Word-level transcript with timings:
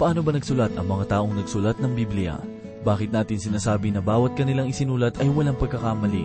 Paano 0.00 0.24
ba 0.24 0.32
nagsulat 0.32 0.80
ang 0.80 0.88
mga 0.88 1.12
taong 1.12 1.36
nagsulat 1.36 1.76
ng 1.76 1.92
Biblia? 1.92 2.40
Bakit 2.88 3.12
natin 3.12 3.36
sinasabi 3.36 3.92
na 3.92 4.00
bawat 4.00 4.32
kanilang 4.32 4.72
isinulat 4.72 5.20
ay 5.20 5.28
walang 5.28 5.60
pagkakamali? 5.60 6.24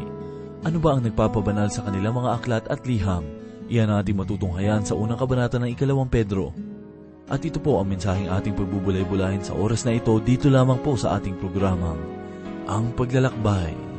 Ano 0.64 0.80
ba 0.80 0.96
ang 0.96 1.04
nagpapabanal 1.04 1.68
sa 1.68 1.84
kanilang 1.84 2.16
mga 2.16 2.40
aklat 2.40 2.64
at 2.72 2.88
liham? 2.88 3.28
Iyan 3.68 3.92
ang 3.92 4.00
ating 4.00 4.16
matutunghayan 4.16 4.88
sa 4.88 4.96
unang 4.96 5.20
kabanata 5.20 5.60
ng 5.60 5.76
ikalawang 5.76 6.08
Pedro. 6.08 6.56
At 7.28 7.44
ito 7.44 7.60
po 7.60 7.76
ang 7.76 7.92
mensaheng 7.92 8.32
ating 8.32 8.56
pagbubulay-bulahin 8.56 9.44
sa 9.44 9.52
oras 9.52 9.84
na 9.84 9.92
ito 9.92 10.16
dito 10.24 10.48
lamang 10.48 10.80
po 10.80 10.96
sa 10.96 11.20
ating 11.20 11.36
programang, 11.36 12.00
Ang 12.72 12.96
Paglalakbay. 12.96 13.95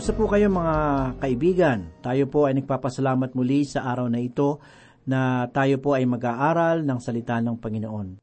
Kamusta 0.00 0.16
po 0.16 0.32
kayo 0.32 0.48
mga 0.48 0.76
kaibigan? 1.20 1.78
Tayo 2.00 2.24
po 2.24 2.48
ay 2.48 2.56
nagpapasalamat 2.56 3.36
muli 3.36 3.68
sa 3.68 3.84
araw 3.84 4.08
na 4.08 4.16
ito 4.16 4.56
na 5.04 5.44
tayo 5.52 5.76
po 5.76 5.92
ay 5.92 6.08
mag-aaral 6.08 6.88
ng 6.88 6.98
salita 7.04 7.36
ng 7.36 7.60
Panginoon. 7.60 8.16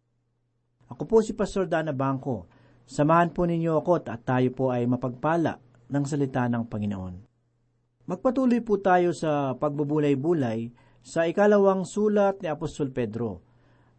Ako 0.90 1.06
po 1.06 1.22
si 1.22 1.38
Pastor 1.38 1.70
Dana 1.70 1.94
Bangko. 1.94 2.50
Samahan 2.82 3.30
po 3.30 3.46
ninyo 3.46 3.78
ako 3.78 4.10
at 4.10 4.26
tayo 4.26 4.50
po 4.58 4.74
ay 4.74 4.90
mapagpala 4.90 5.62
ng 5.94 6.02
salita 6.02 6.50
ng 6.50 6.66
Panginoon. 6.66 7.14
Magpatuloy 8.10 8.66
po 8.66 8.82
tayo 8.82 9.14
sa 9.14 9.54
pagbubulay-bulay 9.54 10.74
sa 11.06 11.30
ikalawang 11.30 11.86
sulat 11.86 12.42
ni 12.42 12.50
Apostol 12.50 12.90
Pedro. 12.90 13.46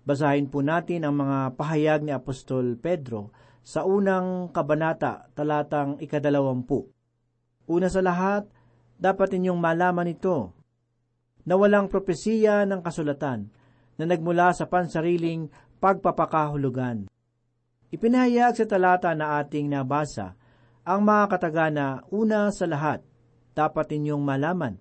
Basahin 0.02 0.50
po 0.50 0.66
natin 0.66 1.06
ang 1.06 1.14
mga 1.14 1.54
pahayag 1.54 2.02
ni 2.02 2.10
Apostol 2.10 2.74
Pedro 2.74 3.30
sa 3.62 3.86
unang 3.86 4.50
kabanata 4.50 5.30
talatang 5.30 6.02
ikadalawampu. 6.02 6.97
Una 7.68 7.92
sa 7.92 8.00
lahat, 8.00 8.48
dapat 8.96 9.36
ninyong 9.36 9.60
malaman 9.60 10.08
ito, 10.08 10.56
na 11.44 11.54
walang 11.60 11.92
propesiya 11.92 12.64
ng 12.64 12.80
kasulatan 12.80 13.48
na 14.00 14.04
nagmula 14.08 14.56
sa 14.56 14.64
pansariling 14.64 15.52
pagpapakahulugan. 15.80 17.08
Ipinahayag 17.88 18.56
sa 18.56 18.64
talata 18.68 19.12
na 19.12 19.40
ating 19.40 19.68
nabasa 19.68 20.36
ang 20.84 21.04
mga 21.04 21.24
katagana 21.28 21.86
una 22.08 22.48
sa 22.48 22.64
lahat, 22.64 23.04
dapat 23.52 23.92
ninyong 23.92 24.24
malaman. 24.24 24.74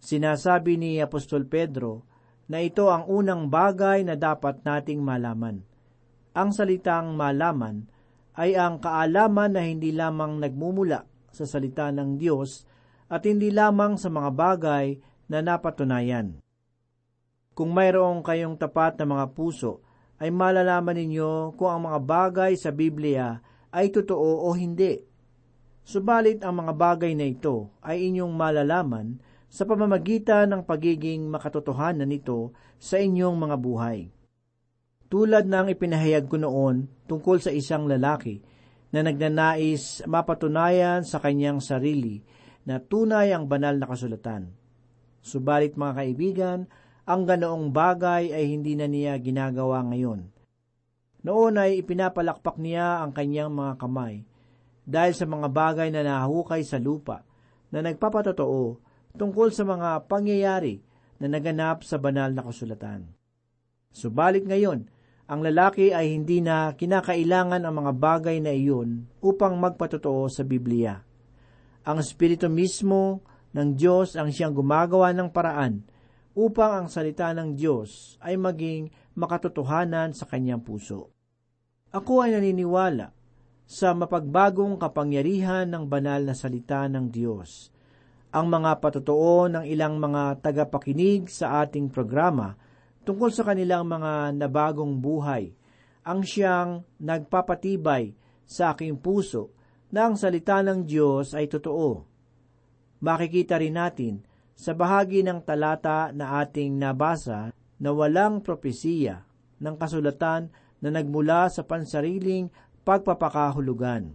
Sinasabi 0.00 0.80
ni 0.80 1.00
Apostol 1.00 1.44
Pedro 1.44 2.04
na 2.48 2.64
ito 2.64 2.88
ang 2.88 3.04
unang 3.08 3.52
bagay 3.52 4.04
na 4.04 4.16
dapat 4.16 4.64
nating 4.64 5.00
malaman. 5.04 5.60
Ang 6.36 6.52
salitang 6.52 7.16
malaman 7.16 7.88
ay 8.36 8.56
ang 8.60 8.76
kaalaman 8.80 9.56
na 9.56 9.64
hindi 9.64 9.92
lamang 9.92 10.36
nagmumula 10.40 11.15
sa 11.36 11.44
salita 11.44 11.92
ng 11.92 12.16
Diyos 12.16 12.64
at 13.12 13.28
hindi 13.28 13.52
lamang 13.52 14.00
sa 14.00 14.08
mga 14.08 14.32
bagay 14.32 14.96
na 15.28 15.44
napatunayan. 15.44 16.40
Kung 17.52 17.76
mayroong 17.76 18.24
kayong 18.24 18.56
tapat 18.56 18.96
na 18.96 19.04
mga 19.04 19.26
puso, 19.36 19.84
ay 20.16 20.32
malalaman 20.32 20.96
ninyo 20.96 21.52
kung 21.60 21.68
ang 21.68 21.82
mga 21.92 22.00
bagay 22.00 22.52
sa 22.56 22.72
Biblia 22.72 23.36
ay 23.68 23.92
totoo 23.92 24.48
o 24.48 24.56
hindi. 24.56 24.96
Subalit 25.84 26.40
ang 26.40 26.64
mga 26.64 26.72
bagay 26.72 27.12
na 27.12 27.28
ito 27.28 27.70
ay 27.84 28.08
inyong 28.08 28.32
malalaman 28.32 29.20
sa 29.46 29.68
pamamagitan 29.68 30.50
ng 30.50 30.62
pagiging 30.66 31.28
makatotohanan 31.30 32.08
nito 32.08 32.56
sa 32.80 32.98
inyong 32.98 33.36
mga 33.36 33.56
buhay. 33.60 33.98
Tulad 35.06 35.46
ng 35.46 35.70
ipinahayag 35.70 36.26
ko 36.26 36.36
noon 36.40 36.90
tungkol 37.06 37.38
sa 37.38 37.54
isang 37.54 37.86
lalaki 37.86 38.42
na 38.94 39.02
nagnanais 39.02 40.02
mapatunayan 40.06 41.02
sa 41.02 41.18
kanyang 41.18 41.58
sarili 41.58 42.22
na 42.66 42.82
tunay 42.82 43.30
ang 43.30 43.46
banal 43.46 43.78
na 43.78 43.86
kasulatan. 43.86 44.50
Subalit 45.22 45.74
mga 45.74 45.94
kaibigan, 46.02 46.58
ang 47.06 47.22
ganoong 47.22 47.70
bagay 47.70 48.34
ay 48.34 48.50
hindi 48.50 48.74
na 48.74 48.90
niya 48.90 49.18
ginagawa 49.22 49.82
ngayon. 49.86 50.26
Noon 51.26 51.54
ay 51.58 51.82
ipinapalakpak 51.82 52.58
niya 52.58 53.02
ang 53.02 53.10
kanyang 53.10 53.50
mga 53.50 53.74
kamay 53.78 54.22
dahil 54.86 55.14
sa 55.14 55.26
mga 55.26 55.50
bagay 55.50 55.88
na 55.90 56.06
nahukay 56.06 56.62
sa 56.62 56.78
lupa 56.78 57.26
na 57.74 57.82
nagpapatotoo 57.82 58.78
tungkol 59.18 59.50
sa 59.50 59.66
mga 59.66 60.06
pangyayari 60.06 60.78
na 61.18 61.26
naganap 61.26 61.82
sa 61.82 61.98
banal 61.98 62.30
na 62.30 62.46
kasulatan. 62.46 63.10
Subalit 63.90 64.46
ngayon, 64.46 64.86
ang 65.26 65.42
lalaki 65.42 65.90
ay 65.90 66.14
hindi 66.14 66.38
na 66.38 66.70
kinakailangan 66.78 67.66
ang 67.66 67.74
mga 67.74 67.92
bagay 67.98 68.38
na 68.38 68.54
iyon 68.54 69.10
upang 69.18 69.58
magpatotoo 69.58 70.30
sa 70.30 70.46
Biblia. 70.46 71.02
Ang 71.82 71.98
Espiritu 71.98 72.46
mismo 72.46 73.26
ng 73.50 73.74
Diyos 73.74 74.14
ang 74.14 74.30
siyang 74.30 74.54
gumagawa 74.54 75.10
ng 75.10 75.34
paraan 75.34 75.82
upang 76.38 76.84
ang 76.84 76.86
salita 76.86 77.34
ng 77.34 77.58
Diyos 77.58 78.14
ay 78.22 78.38
maging 78.38 78.86
makatotohanan 79.18 80.14
sa 80.14 80.30
kanyang 80.30 80.62
puso. 80.62 81.10
Ako 81.90 82.22
ay 82.22 82.38
naniniwala 82.38 83.10
sa 83.66 83.98
mapagbagong 83.98 84.78
kapangyarihan 84.78 85.66
ng 85.66 85.90
banal 85.90 86.22
na 86.22 86.38
salita 86.38 86.86
ng 86.86 87.10
Diyos. 87.10 87.74
Ang 88.30 88.46
mga 88.46 88.78
patotoo 88.78 89.50
ng 89.50 89.64
ilang 89.66 89.98
mga 89.98 90.38
tagapakinig 90.38 91.26
sa 91.26 91.66
ating 91.66 91.90
programa 91.90 92.54
tungkol 93.06 93.30
sa 93.30 93.46
kanilang 93.46 93.86
mga 93.86 94.34
nabagong 94.34 94.98
buhay 94.98 95.54
ang 96.02 96.26
siyang 96.26 96.82
nagpapatibay 96.98 98.10
sa 98.42 98.74
aking 98.74 98.98
puso 98.98 99.54
na 99.94 100.10
ang 100.10 100.18
salita 100.18 100.58
ng 100.62 100.82
Diyos 100.82 101.34
ay 101.34 101.46
totoo. 101.46 102.02
Makikita 103.02 103.62
rin 103.62 103.78
natin 103.78 104.26
sa 104.58 104.74
bahagi 104.74 105.22
ng 105.22 105.42
talata 105.46 106.10
na 106.10 106.42
ating 106.42 106.74
nabasa 106.74 107.54
na 107.78 107.90
walang 107.94 108.42
propesiya 108.42 109.22
ng 109.62 109.74
kasulatan 109.78 110.50
na 110.82 110.88
nagmula 110.90 111.46
sa 111.46 111.62
pansariling 111.62 112.50
pagpapakahulugan. 112.82 114.14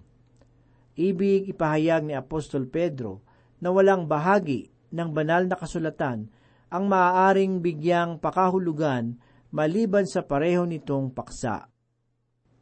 Ibig 0.96 1.52
ipahayag 1.56 2.04
ni 2.04 2.16
Apostol 2.16 2.68
Pedro 2.68 3.24
na 3.64 3.72
walang 3.72 4.08
bahagi 4.08 4.72
ng 4.92 5.10
banal 5.16 5.48
na 5.48 5.56
kasulatan 5.56 6.28
ang 6.71 6.88
maaaring 6.88 7.59
bigyang 7.59 8.15
pakahulugan 8.23 9.19
maliban 9.51 10.07
sa 10.07 10.23
pareho 10.23 10.63
nitong 10.63 11.12
paksa. 11.12 11.68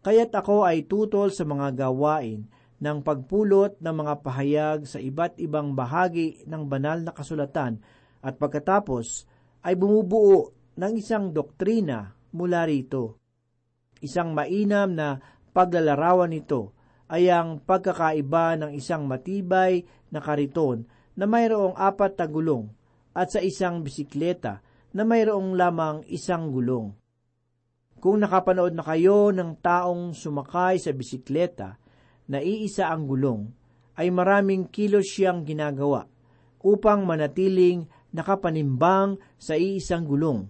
Kaya't 0.01 0.33
ako 0.33 0.65
ay 0.65 0.89
tutol 0.89 1.29
sa 1.29 1.45
mga 1.45 1.77
gawain 1.77 2.50
ng 2.81 2.97
pagpulot 3.06 3.77
ng 3.77 3.95
mga 4.01 4.13
pahayag 4.25 4.79
sa 4.89 4.97
iba't 4.97 5.38
ibang 5.38 5.77
bahagi 5.77 6.41
ng 6.50 6.65
banal 6.65 7.06
na 7.06 7.13
kasulatan 7.13 7.77
at 8.25 8.41
pagkatapos 8.41 9.29
ay 9.61 9.77
bumubuo 9.77 10.57
ng 10.73 10.94
isang 10.97 11.29
doktrina 11.29 12.17
mula 12.33 12.65
rito. 12.65 13.21
Isang 14.01 14.33
mainam 14.33 14.95
na 14.95 15.21
paglalarawan 15.53 16.33
nito 16.33 16.73
ay 17.11 17.29
ang 17.29 17.61
pagkakaiba 17.61 18.57
ng 18.57 18.71
isang 18.73 19.06
matibay 19.06 19.85
na 20.09 20.23
kariton 20.23 20.88
na 21.13 21.29
mayroong 21.29 21.75
apat 21.77 22.15
na 22.17 22.25
gulong 22.25 22.79
at 23.19 23.36
sa 23.36 23.44
isang 23.44 23.83
bisikleta 23.83 24.63
na 24.95 25.04
mayroong 25.04 25.60
lamang 25.60 26.07
isang 26.07 26.48
gulong. 26.56 26.95
Kung 28.00 28.24
nakapanood 28.24 28.71
na 28.71 28.83
kayo 28.88 29.36
ng 29.36 29.60
taong 29.60 30.16
sumakay 30.16 30.80
sa 30.80 30.95
bisikleta 30.95 31.75
na 32.31 32.39
iisa 32.39 32.88
ang 32.88 33.04
gulong, 33.12 33.51
ay 34.00 34.07
maraming 34.07 34.71
kilos 34.71 35.12
siyang 35.12 35.44
ginagawa 35.44 36.07
upang 36.63 37.04
manatiling 37.04 37.92
nakapanimbang 38.16 39.19
sa 39.36 39.60
iisang 39.60 40.07
gulong. 40.07 40.48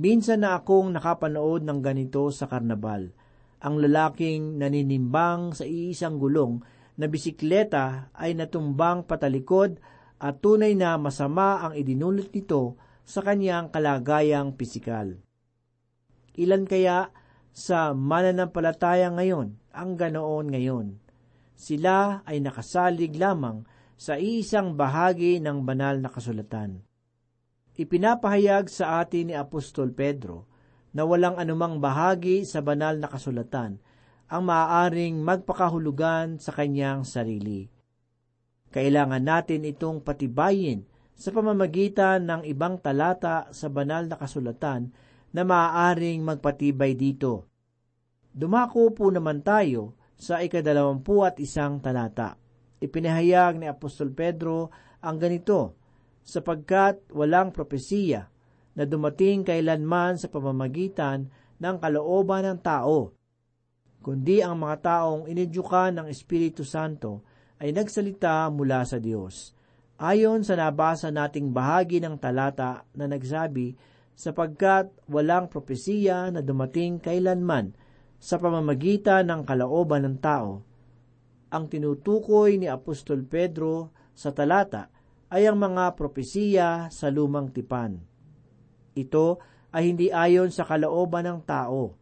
Minsan 0.00 0.40
na 0.40 0.56
akong 0.56 0.88
nakapanood 0.88 1.68
ng 1.68 1.84
ganito 1.84 2.32
sa 2.32 2.48
karnabal. 2.48 3.12
Ang 3.60 3.74
lalaking 3.84 4.56
naninimbang 4.56 5.52
sa 5.52 5.68
iisang 5.68 6.16
gulong 6.16 6.64
na 6.96 7.12
bisikleta 7.12 8.08
ay 8.16 8.32
natumbang 8.32 9.04
patalikod 9.04 9.76
at 10.16 10.40
tunay 10.40 10.72
na 10.72 10.96
masama 10.96 11.60
ang 11.64 11.72
idinulot 11.76 12.32
nito 12.32 12.80
sa 13.06 13.20
kanyang 13.22 13.68
kalagayang 13.70 14.56
pisikal. 14.56 15.14
Ilan 16.36 16.68
kaya 16.68 17.08
sa 17.56 17.96
mananampalataya 17.96 19.08
ngayon 19.12 19.56
ang 19.72 19.90
ganoon 19.96 20.46
ngayon? 20.52 20.86
Sila 21.56 22.20
ay 22.28 22.44
nakasalig 22.44 23.16
lamang 23.16 23.64
sa 23.96 24.20
isang 24.20 24.76
bahagi 24.76 25.40
ng 25.40 25.64
banal 25.64 25.96
na 26.04 26.12
kasulatan. 26.12 26.84
Ipinapahayag 27.76 28.68
sa 28.68 29.00
atin 29.00 29.32
ni 29.32 29.34
Apostol 29.36 29.92
Pedro 29.96 30.48
na 30.92 31.04
walang 31.04 31.40
anumang 31.40 31.80
bahagi 31.80 32.44
sa 32.44 32.60
banal 32.60 33.00
na 33.00 33.08
kasulatan 33.08 33.80
ang 34.26 34.42
maaaring 34.42 35.20
magpakahulugan 35.20 36.40
sa 36.40 36.52
kanyang 36.56 37.04
sarili. 37.04 37.68
Kailangan 38.76 39.24
natin 39.24 39.64
itong 39.64 40.04
patibayin 40.04 40.84
sa 41.16 41.32
pamamagitan 41.32 42.28
ng 42.28 42.44
ibang 42.44 42.76
talata 42.76 43.48
sa 43.48 43.72
banal 43.72 44.04
na 44.04 44.20
kasulatan 44.20 44.92
na 45.32 45.48
maaaring 45.48 46.20
magpatibay 46.20 46.92
dito. 46.92 47.48
Dumako 48.36 48.92
po 48.92 49.08
naman 49.08 49.40
tayo 49.40 49.96
sa 50.12 50.44
ikadalawampu 50.44 51.24
at 51.24 51.40
isang 51.40 51.80
talata. 51.80 52.36
Ipinahayag 52.76 53.56
ni 53.56 53.64
Apostol 53.64 54.12
Pedro 54.12 54.68
ang 55.00 55.16
ganito, 55.16 55.80
sapagkat 56.20 57.16
walang 57.16 57.56
propesiya 57.56 58.28
na 58.76 58.84
dumating 58.84 59.40
kailanman 59.40 60.20
sa 60.20 60.28
pamamagitan 60.28 61.32
ng 61.56 61.76
kalooban 61.80 62.44
ng 62.44 62.60
tao, 62.60 63.16
kundi 64.04 64.44
ang 64.44 64.60
mga 64.60 64.76
taong 64.84 65.32
inidyukan 65.32 65.96
ng 65.96 66.06
Espiritu 66.12 66.60
Santo 66.60 67.24
ay 67.60 67.72
nagsalita 67.72 68.48
mula 68.52 68.84
sa 68.84 69.00
Diyos. 69.00 69.56
Ayon 69.96 70.44
sa 70.44 70.60
nabasa 70.60 71.08
nating 71.08 71.56
bahagi 71.56 72.04
ng 72.04 72.20
talata 72.20 72.84
na 72.92 73.08
nagsabi, 73.08 73.76
sapagkat 74.16 74.88
walang 75.12 75.52
propesiya 75.52 76.32
na 76.32 76.40
dumating 76.40 76.96
kailanman 76.96 77.76
sa 78.16 78.40
pamamagitan 78.40 79.28
ng 79.28 79.44
kalooban 79.44 80.08
ng 80.08 80.16
tao. 80.18 80.64
Ang 81.52 81.64
tinutukoy 81.68 82.56
ni 82.56 82.66
Apostol 82.66 83.28
Pedro 83.28 83.92
sa 84.16 84.32
talata 84.32 84.88
ay 85.28 85.44
ang 85.44 85.60
mga 85.60 85.92
propesiya 85.94 86.88
sa 86.88 87.12
lumang 87.12 87.52
tipan. 87.52 88.00
Ito 88.96 89.36
ay 89.76 89.92
hindi 89.92 90.08
ayon 90.08 90.48
sa 90.48 90.64
kalooban 90.64 91.28
ng 91.28 91.40
tao. 91.44 91.92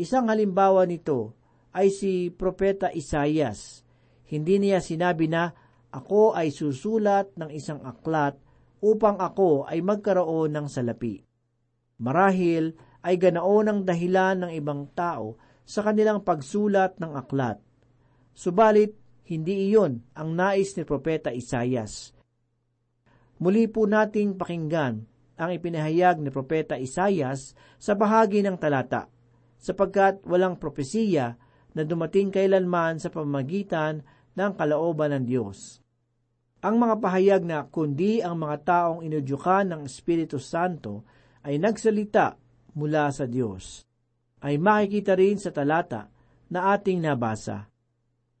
Isang 0.00 0.32
halimbawa 0.32 0.88
nito 0.88 1.36
ay 1.76 1.92
si 1.92 2.32
Propeta 2.32 2.88
Isayas. 2.88 3.83
Hindi 4.28 4.60
niya 4.60 4.80
sinabi 4.80 5.28
na, 5.28 5.52
ako 5.94 6.34
ay 6.34 6.50
susulat 6.50 7.36
ng 7.38 7.50
isang 7.54 7.84
aklat 7.86 8.34
upang 8.82 9.20
ako 9.20 9.68
ay 9.68 9.78
magkaroon 9.80 10.52
ng 10.52 10.66
salapi. 10.66 11.22
Marahil 12.02 12.74
ay 13.04 13.14
ganaon 13.20 13.70
ang 13.70 13.80
dahilan 13.86 14.44
ng 14.44 14.52
ibang 14.58 14.90
tao 14.92 15.38
sa 15.62 15.86
kanilang 15.86 16.26
pagsulat 16.26 16.98
ng 16.98 17.12
aklat. 17.14 17.62
Subalit, 18.34 18.98
hindi 19.24 19.70
iyon 19.72 20.04
ang 20.12 20.36
nais 20.36 20.76
ni 20.76 20.84
Propeta 20.84 21.32
Isayas. 21.32 22.12
Muli 23.40 23.64
po 23.72 23.88
nating 23.88 24.36
pakinggan 24.36 24.94
ang 25.40 25.50
ipinahayag 25.50 26.20
ni 26.20 26.28
Propeta 26.28 26.76
Isayas 26.76 27.56
sa 27.80 27.96
bahagi 27.96 28.44
ng 28.44 28.58
talata, 28.60 29.08
sapagkat 29.58 30.22
walang 30.28 30.60
propesiya 30.60 31.40
na 31.74 31.82
dumating 31.82 32.30
kailanman 32.30 33.02
sa 33.02 33.10
pamagitan 33.10 34.06
ng 34.34 34.50
kalooban 34.54 35.10
ng 35.14 35.24
Diyos. 35.26 35.82
Ang 36.64 36.80
mga 36.80 36.96
pahayag 36.96 37.42
na 37.44 37.66
kundi 37.68 38.24
ang 38.24 38.40
mga 38.40 38.56
taong 38.64 39.00
inudyukan 39.04 39.68
ng 39.68 39.80
Espiritu 39.84 40.40
Santo 40.40 41.04
ay 41.44 41.60
nagsalita 41.60 42.40
mula 42.72 43.12
sa 43.12 43.28
Diyos, 43.28 43.84
ay 44.40 44.56
makikita 44.56 45.12
rin 45.12 45.36
sa 45.36 45.52
talata 45.52 46.08
na 46.48 46.72
ating 46.72 47.04
nabasa. 47.04 47.68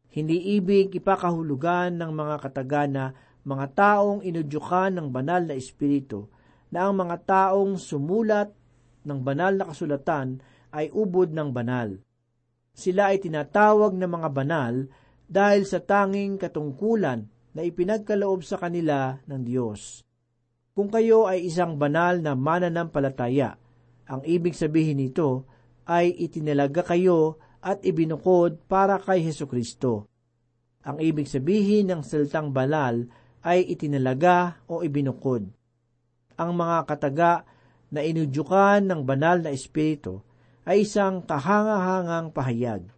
Hindi 0.08 0.56
ibig 0.56 0.94
ipakahulugan 0.96 2.00
ng 2.00 2.10
mga 2.14 2.36
katagana 2.40 3.12
mga 3.44 3.66
taong 3.76 4.24
inudyukan 4.24 4.88
ng 4.96 5.12
banal 5.12 5.44
na 5.44 5.54
Espiritu 5.54 6.32
na 6.72 6.88
ang 6.88 6.96
mga 6.96 7.16
taong 7.28 7.76
sumulat 7.76 8.48
ng 9.04 9.20
banal 9.20 9.52
na 9.52 9.68
kasulatan 9.68 10.40
ay 10.72 10.88
ubod 10.90 11.28
ng 11.30 11.52
banal. 11.52 12.00
Sila 12.74 13.14
ay 13.14 13.22
tinatawag 13.22 13.94
na 13.94 14.10
mga 14.10 14.28
banal 14.34 14.74
dahil 15.30 15.62
sa 15.62 15.78
tanging 15.78 16.36
katungkulan 16.36 17.30
na 17.54 17.62
ipinagkaloob 17.62 18.42
sa 18.42 18.58
kanila 18.58 19.22
ng 19.30 19.40
Diyos. 19.46 20.02
Kung 20.74 20.90
kayo 20.90 21.30
ay 21.30 21.46
isang 21.46 21.78
banal 21.78 22.18
na 22.18 22.34
mananampalataya, 22.34 23.54
ang 24.10 24.20
ibig 24.26 24.58
sabihin 24.58 24.98
nito 24.98 25.46
ay 25.86 26.10
itinalaga 26.18 26.82
kayo 26.82 27.38
at 27.62 27.78
ibinukod 27.86 28.58
para 28.66 28.98
kay 28.98 29.22
Heso 29.22 29.46
Kristo. 29.46 30.10
Ang 30.84 31.00
ibig 31.00 31.30
sabihin 31.30 31.94
ng 31.94 32.02
salitang 32.02 32.50
banal 32.50 33.06
ay 33.46 33.64
itinalaga 33.70 34.60
o 34.66 34.82
ibinukod. 34.82 35.46
Ang 36.34 36.50
mga 36.58 36.76
kataga 36.90 37.46
na 37.94 38.02
inudyukan 38.02 38.82
ng 38.82 39.00
banal 39.06 39.40
na 39.40 39.54
espiritu 39.54 40.20
ay 40.64 40.84
isang 40.88 41.24
kahangahangang 41.24 42.32
pahayag. 42.32 42.88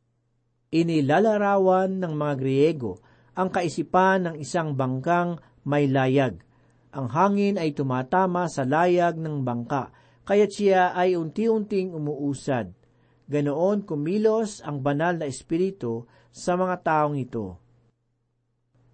Inilalarawan 0.70 1.98
ng 2.02 2.12
mga 2.14 2.34
Griego 2.38 2.98
ang 3.36 3.52
kaisipan 3.52 4.26
ng 4.26 4.36
isang 4.40 4.74
bangkang 4.74 5.38
may 5.66 5.90
layag. 5.90 6.40
Ang 6.96 7.06
hangin 7.12 7.60
ay 7.60 7.76
tumatama 7.76 8.48
sa 8.48 8.64
layag 8.64 9.20
ng 9.20 9.44
bangka, 9.44 9.92
kaya't 10.24 10.52
siya 10.54 10.82
ay 10.96 11.18
unti-unting 11.18 11.92
umuusad. 11.92 12.72
Ganoon 13.26 13.82
kumilos 13.82 14.62
ang 14.62 14.80
banal 14.80 15.18
na 15.18 15.26
espiritu 15.26 16.06
sa 16.30 16.54
mga 16.54 16.80
taong 16.80 17.18
ito. 17.18 17.58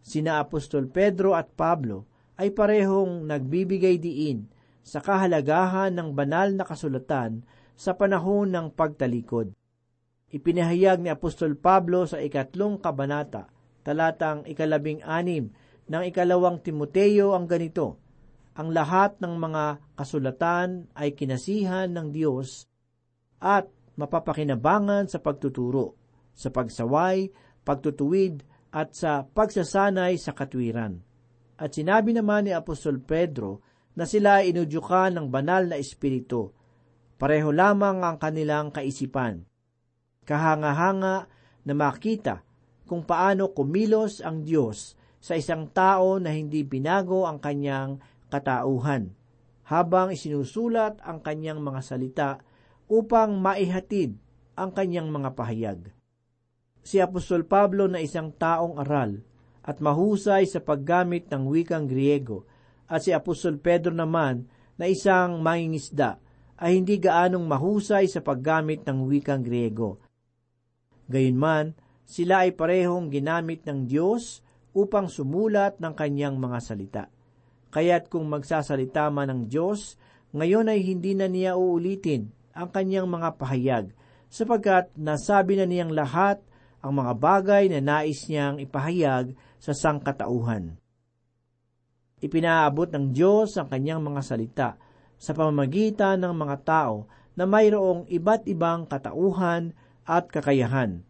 Sina 0.03 0.43
Apostol 0.43 0.91
Pedro 0.91 1.39
at 1.39 1.55
Pablo 1.55 2.11
ay 2.41 2.51
parehong 2.51 3.23
nagbibigay 3.29 4.03
diin 4.03 4.51
sa 4.83 4.99
kahalagahan 4.99 5.95
ng 5.95 6.11
banal 6.11 6.51
na 6.59 6.67
kasulatan 6.67 7.47
sa 7.77 7.97
panahon 7.97 8.53
ng 8.53 8.73
pagtalikod. 8.73 9.53
Ipinahayag 10.33 11.05
ni 11.05 11.13
Apostol 11.13 11.61
Pablo 11.61 12.09
sa 12.09 12.17
ikatlong 12.17 12.81
kabanata, 12.81 13.53
talatang 13.85 14.49
ikalabing 14.49 15.05
anim 15.05 15.53
ng 15.93 16.03
ikalawang 16.09 16.65
Timoteo 16.65 17.37
ang 17.37 17.45
ganito, 17.45 18.01
Ang 18.53 18.77
lahat 18.77 19.17
ng 19.21 19.35
mga 19.41 19.97
kasulatan 19.97 20.93
ay 20.93 21.17
kinasihan 21.17 21.89
ng 21.89 22.13
Diyos 22.13 22.69
at 23.41 23.65
mapapakinabangan 23.97 25.09
sa 25.09 25.25
pagtuturo, 25.25 25.97
sa 26.37 26.53
pagsaway, 26.53 27.33
pagtutuwid, 27.65 28.45
at 28.73 28.97
sa 28.97 29.25
pagsasanay 29.25 30.17
sa 30.17 30.33
katwiran. 30.33 31.01
At 31.61 31.77
sinabi 31.77 32.17
naman 32.17 32.49
ni 32.49 32.53
Apostol 32.57 33.05
Pedro 33.05 33.61
na 33.93 34.09
sila 34.09 34.41
inudyukan 34.41 35.13
ng 35.13 35.27
banal 35.29 35.69
na 35.69 35.77
espiritu. 35.77 36.57
Pareho 37.23 37.55
lamang 37.55 38.03
ang 38.03 38.19
kanilang 38.19 38.75
kaisipan. 38.75 39.47
Kahanga-hanga 40.27 41.31
na 41.63 41.71
makita 41.71 42.43
kung 42.83 43.07
paano 43.07 43.55
kumilos 43.55 44.19
ang 44.19 44.43
Diyos 44.43 44.99
sa 45.23 45.39
isang 45.39 45.71
tao 45.71 46.19
na 46.19 46.35
hindi 46.35 46.67
binago 46.67 47.31
ang 47.31 47.39
kanyang 47.39 48.03
katauhan, 48.27 49.15
habang 49.71 50.11
isinusulat 50.11 50.99
ang 51.07 51.23
kanyang 51.23 51.63
mga 51.63 51.81
salita 51.87 52.31
upang 52.91 53.39
maihatid 53.39 54.19
ang 54.59 54.75
kanyang 54.75 55.07
mga 55.07 55.31
pahayag. 55.39 55.95
Si 56.83 56.99
Apostol 56.99 57.47
Pablo 57.47 57.87
na 57.87 58.03
isang 58.03 58.35
taong 58.35 58.83
aral 58.83 59.23
at 59.63 59.79
mahusay 59.79 60.43
sa 60.43 60.59
paggamit 60.59 61.31
ng 61.31 61.47
wikang 61.47 61.87
Griego 61.87 62.51
at 62.91 63.07
si 63.07 63.15
Apostol 63.15 63.63
Pedro 63.63 63.95
naman 63.95 64.51
na 64.75 64.91
isang 64.91 65.39
mangingisda 65.39 66.19
ay 66.61 66.81
hindi 66.81 67.01
gaanong 67.01 67.45
mahusay 67.47 68.09
sa 68.11 68.21
paggamit 68.21 68.85
ng 68.85 69.09
wikang 69.09 69.41
Griego. 69.41 70.03
Gayunman, 71.09 71.75
sila 72.03 72.45
ay 72.45 72.53
parehong 72.53 73.09
ginamit 73.09 73.65
ng 73.65 73.89
Diyos 73.89 74.45
upang 74.73 75.09
sumulat 75.09 75.81
ng 75.81 75.93
kanyang 75.97 76.37
mga 76.37 76.59
salita. 76.61 77.05
Kaya't 77.73 78.13
kung 78.13 78.29
magsasalita 78.29 79.09
man 79.09 79.33
ng 79.33 79.43
Diyos, 79.49 79.97
ngayon 80.33 80.69
ay 80.69 80.81
hindi 80.85 81.17
na 81.17 81.29
niya 81.29 81.57
uulitin 81.57 82.29
ang 82.53 82.69
kanyang 82.69 83.09
mga 83.09 83.37
pahayag, 83.41 83.87
sapagkat 84.29 84.93
nasabi 84.97 85.57
na 85.57 85.65
niyang 85.65 85.93
lahat 85.93 86.41
ang 86.85 86.93
mga 87.01 87.13
bagay 87.17 87.65
na 87.73 87.81
nais 87.81 88.29
niyang 88.29 88.61
ipahayag 88.61 89.33
sa 89.57 89.73
sangkatauhan. 89.73 90.77
Ipinaabot 92.23 92.89
ng 92.93 93.13
Diyos 93.13 93.57
ang 93.57 93.73
kanyang 93.73 94.05
mga 94.05 94.21
salita 94.21 94.69
sa 95.23 95.31
pamamagitan 95.31 96.19
ng 96.19 96.35
mga 96.35 96.57
tao 96.67 97.07
na 97.39 97.47
mayroong 97.47 98.11
iba't 98.11 98.51
ibang 98.51 98.91
katauhan 98.91 99.71
at 100.03 100.27
kakayahan. 100.27 101.07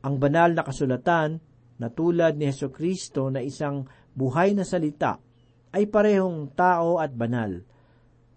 Ang 0.00 0.14
banal 0.16 0.56
na 0.56 0.64
kasulatan 0.64 1.44
na 1.76 1.92
tulad 1.92 2.40
ni 2.40 2.48
Heso 2.48 2.72
Kristo 2.72 3.28
na 3.28 3.44
isang 3.44 3.84
buhay 4.16 4.56
na 4.56 4.64
salita 4.64 5.20
ay 5.76 5.84
parehong 5.92 6.56
tao 6.56 6.96
at 6.96 7.12
banal. 7.12 7.60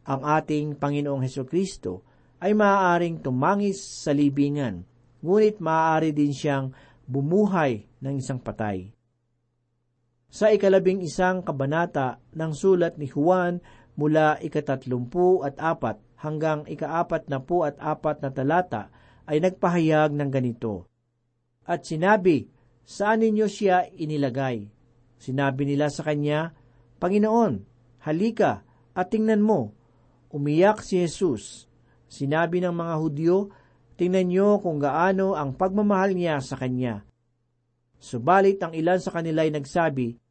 Ang 0.04 0.22
ating 0.28 0.76
Panginoong 0.76 1.24
Heso 1.24 1.48
Kristo 1.48 2.04
ay 2.44 2.52
maaaring 2.52 3.24
tumangis 3.24 3.80
sa 3.80 4.12
libingan 4.12 4.84
ngunit 5.24 5.58
maaari 5.64 6.14
din 6.14 6.36
siyang 6.36 6.70
bumuhay 7.08 7.88
ng 8.04 8.14
isang 8.20 8.38
patay. 8.38 8.92
Sa 10.28 10.52
ikalabing 10.52 11.02
isang 11.02 11.42
kabanata 11.42 12.20
ng 12.36 12.52
sulat 12.52 13.00
ni 13.00 13.08
Juan 13.08 13.64
mula 13.98 14.38
ikatatlumpu 14.40 15.44
at 15.44 15.58
apat 15.58 15.98
hanggang 16.22 16.64
ikaapat 16.70 17.28
na 17.28 17.42
po 17.42 17.66
at 17.66 17.76
apat 17.82 18.22
na 18.22 18.30
talata 18.30 18.94
ay 19.28 19.42
nagpahayag 19.42 20.14
ng 20.14 20.30
ganito. 20.32 20.88
At 21.68 21.84
sinabi, 21.84 22.48
saan 22.88 23.26
ninyo 23.26 23.48
siya 23.50 23.90
inilagay? 23.92 24.70
Sinabi 25.18 25.68
nila 25.68 25.92
sa 25.92 26.06
kanya, 26.08 26.56
Panginoon, 27.02 27.60
halika 28.08 28.64
at 28.96 29.12
tingnan 29.12 29.44
mo. 29.44 29.76
Umiyak 30.32 30.86
si 30.86 31.02
Jesus. 31.02 31.68
Sinabi 32.08 32.64
ng 32.64 32.72
mga 32.72 32.96
Hudyo, 32.96 33.38
Tingnan 33.98 34.30
niyo 34.30 34.62
kung 34.62 34.78
gaano 34.78 35.34
ang 35.34 35.58
pagmamahal 35.58 36.14
niya 36.14 36.38
sa 36.38 36.54
kanya. 36.54 37.02
Subalit 37.98 38.62
ang 38.62 38.78
ilan 38.78 39.02
sa 39.02 39.10
kanila 39.10 39.42
ay 39.42 39.50
nagsabi, 39.50 40.22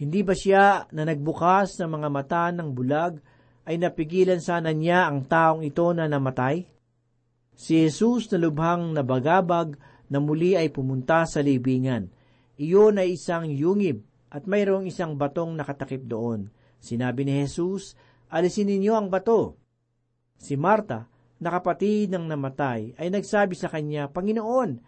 Hindi 0.00 0.24
ba 0.24 0.32
siya 0.32 0.88
na 0.96 1.04
nagbukas 1.04 1.76
ng 1.76 2.00
mga 2.00 2.08
mata 2.08 2.48
ng 2.48 2.72
bulag 2.72 3.20
ay 3.68 3.76
napigilan 3.76 4.40
sana 4.40 4.72
niya 4.72 5.04
ang 5.04 5.28
taong 5.28 5.60
ito 5.60 5.92
na 5.92 6.08
namatay? 6.08 6.64
Si 7.52 7.76
Jesus 7.76 8.32
na 8.32 8.40
lubhang 8.40 8.96
nabagabag 8.96 9.76
na 10.08 10.16
muli 10.16 10.56
ay 10.56 10.72
pumunta 10.72 11.28
sa 11.28 11.44
libingan. 11.44 12.08
Iyon 12.56 12.96
ay 12.96 13.20
isang 13.20 13.44
yungib 13.44 14.00
at 14.32 14.48
mayroong 14.48 14.88
isang 14.88 15.20
batong 15.20 15.52
nakatakip 15.52 16.08
doon. 16.08 16.48
Sinabi 16.80 17.28
ni 17.28 17.44
Jesus, 17.44 17.92
Alisin 18.32 18.72
ninyo 18.72 18.96
ang 18.96 19.12
bato. 19.12 19.60
Si 20.40 20.56
Marta, 20.56 21.04
na 21.40 21.48
kapatid 21.52 22.08
ng 22.12 22.24
namatay 22.24 22.96
ay 22.96 23.08
nagsabi 23.12 23.52
sa 23.52 23.68
kanya, 23.68 24.08
Panginoon, 24.08 24.80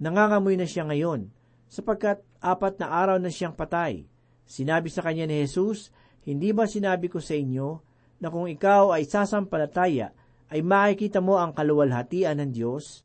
nangangamoy 0.00 0.56
na 0.56 0.64
siya 0.64 0.88
ngayon, 0.88 1.28
sapagkat 1.68 2.24
apat 2.40 2.80
na 2.80 2.88
araw 2.92 3.20
na 3.20 3.28
siyang 3.32 3.52
patay. 3.52 4.04
Sinabi 4.46 4.88
sa 4.88 5.02
kanya 5.02 5.26
ni 5.26 5.42
Jesus, 5.42 5.90
Hindi 6.22 6.54
ba 6.54 6.70
sinabi 6.70 7.10
ko 7.10 7.18
sa 7.18 7.34
inyo 7.34 7.82
na 8.22 8.30
kung 8.30 8.46
ikaw 8.46 8.94
ay 8.94 9.06
sasampalataya, 9.06 10.14
ay 10.46 10.62
makikita 10.62 11.18
mo 11.18 11.42
ang 11.42 11.50
kaluwalhatian 11.50 12.38
ng 12.38 12.50
Diyos? 12.54 13.02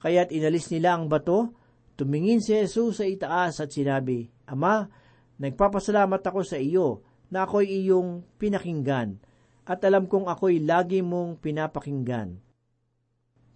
Kaya't 0.00 0.32
inalis 0.32 0.72
nila 0.72 0.96
ang 0.96 1.12
bato, 1.12 1.52
tumingin 2.00 2.40
si 2.40 2.56
Jesus 2.56 3.00
sa 3.00 3.04
itaas 3.04 3.60
at 3.60 3.68
sinabi, 3.68 4.32
Ama, 4.48 4.88
nagpapasalamat 5.36 6.24
ako 6.24 6.40
sa 6.40 6.56
iyo 6.56 7.04
na 7.28 7.44
ako'y 7.44 7.68
iyong 7.84 8.24
pinakinggan 8.40 9.20
at 9.68 9.84
alam 9.84 10.08
kong 10.08 10.26
ako'y 10.26 10.64
lagi 10.64 11.04
mong 11.04 11.38
pinapakinggan. 11.38 12.40